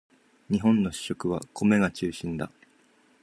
[0.49, 2.49] 日本の主食は米が中心だ